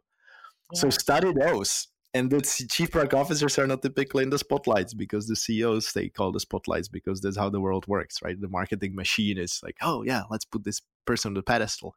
[0.72, 0.80] yeah.
[0.80, 2.40] so study those and the
[2.70, 6.38] chief product officers are not typically in the spotlights because the CEOs they call the
[6.38, 8.40] spotlights because that's how the world works, right?
[8.40, 11.96] The marketing machine is like, oh yeah, let's put this person on the pedestal,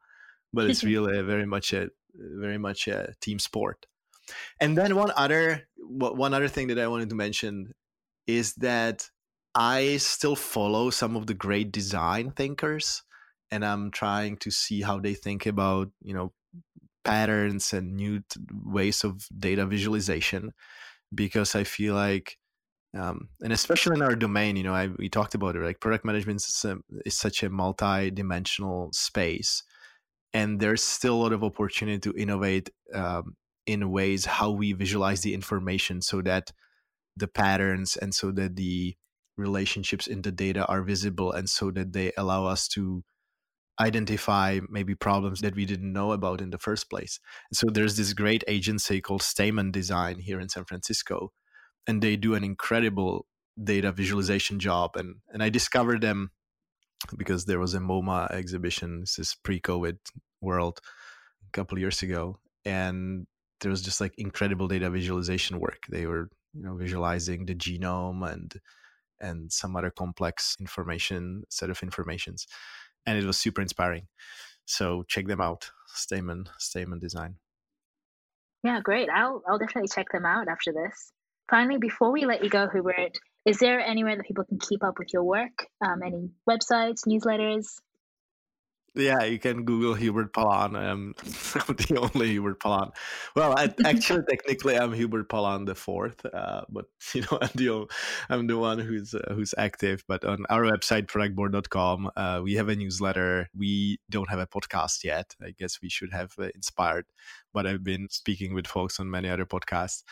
[0.52, 3.86] but it's really very much a very much a team sport.
[4.60, 7.74] And then one other one other thing that I wanted to mention
[8.26, 9.08] is that
[9.54, 13.02] I still follow some of the great design thinkers
[13.50, 16.32] and I'm trying to see how they think about you know
[17.08, 20.52] patterns and new t- ways of data visualization
[21.14, 22.36] because I feel like
[22.96, 25.62] um, and especially in our domain, you know, I, we talked about it.
[25.62, 29.62] Like product management is, a, is such a multi-dimensional space,
[30.32, 33.36] and there's still a lot of opportunity to innovate um,
[33.66, 36.50] in ways how we visualize the information, so that
[37.16, 38.94] the patterns and so that the
[39.36, 43.04] relationships in the data are visible, and so that they allow us to
[43.80, 47.20] identify maybe problems that we didn't know about in the first place.
[47.52, 51.32] So there's this great agency called Stamen Design here in San Francisco
[51.88, 53.26] and they do an incredible
[53.64, 54.94] data visualization job.
[54.94, 56.30] And and I discovered them
[57.16, 59.00] because there was a MoMA exhibition.
[59.00, 59.96] This is pre-COVID
[60.40, 60.80] world
[61.48, 63.26] a couple years ago, and
[63.60, 65.82] there was just like incredible data visualization work.
[65.90, 68.60] They were you know visualizing the genome and
[69.20, 72.46] and some other complex information set of informations,
[73.08, 74.06] and it was super inspiring.
[74.66, 77.36] So check them out, Stamen Stamen Design.
[78.62, 79.08] Yeah, great.
[79.08, 81.12] I'll I'll definitely check them out after this.
[81.50, 84.98] Finally, before we let you go, Hubert, is there anywhere that people can keep up
[84.98, 85.66] with your work?
[85.80, 87.66] Um, any websites, newsletters?
[88.98, 90.76] Yeah, you can Google Hubert Palan.
[90.76, 91.14] I'm,
[91.54, 92.90] I'm the only Hubert Palan.
[93.36, 97.86] Well, I, actually, technically, I'm Hubert Palan the fourth, uh, but you know, I'm the
[98.28, 100.02] I'm the one who's uh, who's active.
[100.08, 103.48] But on our website, productboard.com, uh, we have a newsletter.
[103.56, 105.36] We don't have a podcast yet.
[105.40, 107.06] I guess we should have uh, inspired,
[107.54, 110.02] but I've been speaking with folks on many other podcasts.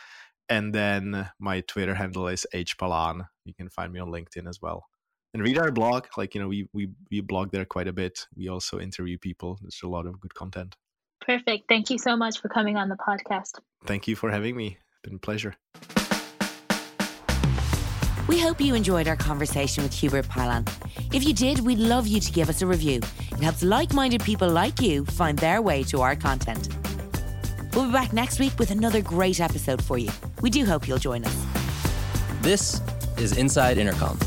[0.48, 3.26] And then my Twitter handle is hpalan.
[3.44, 4.86] You can find me on LinkedIn as well.
[5.36, 6.06] And read our blog.
[6.16, 8.26] Like, you know, we, we, we blog there quite a bit.
[8.34, 9.58] We also interview people.
[9.60, 10.74] There's a lot of good content.
[11.20, 11.68] Perfect.
[11.68, 13.58] Thank you so much for coming on the podcast.
[13.84, 14.78] Thank you for having me.
[14.78, 15.54] It's been a pleasure.
[18.26, 20.66] We hope you enjoyed our conversation with Hubert Palan.
[21.12, 23.02] If you did, we'd love you to give us a review.
[23.32, 26.70] It helps like minded people like you find their way to our content.
[27.74, 30.08] We'll be back next week with another great episode for you.
[30.40, 31.46] We do hope you'll join us.
[32.40, 32.80] This
[33.18, 34.18] is Inside Intercom.